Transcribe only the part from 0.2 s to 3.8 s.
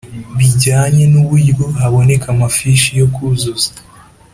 Bijyanye n’ uburyo haboneka amafishi yo kuzuza